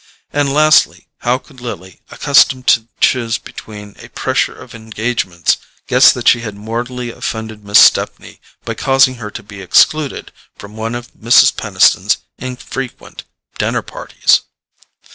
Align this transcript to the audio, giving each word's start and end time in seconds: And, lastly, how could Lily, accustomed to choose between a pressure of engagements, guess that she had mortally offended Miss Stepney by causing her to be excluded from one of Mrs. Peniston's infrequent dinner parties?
And, 0.33 0.51
lastly, 0.51 1.09
how 1.19 1.37
could 1.37 1.61
Lily, 1.61 2.01
accustomed 2.09 2.65
to 2.69 2.87
choose 2.99 3.37
between 3.37 3.95
a 3.99 4.07
pressure 4.09 4.55
of 4.55 4.73
engagements, 4.73 5.57
guess 5.85 6.11
that 6.13 6.27
she 6.27 6.39
had 6.39 6.55
mortally 6.55 7.11
offended 7.11 7.63
Miss 7.63 7.77
Stepney 7.77 8.41
by 8.65 8.73
causing 8.73 9.17
her 9.17 9.29
to 9.29 9.43
be 9.43 9.61
excluded 9.61 10.31
from 10.57 10.75
one 10.75 10.95
of 10.95 11.13
Mrs. 11.13 11.55
Peniston's 11.55 12.17
infrequent 12.39 13.25
dinner 13.59 13.83
parties? 13.83 14.41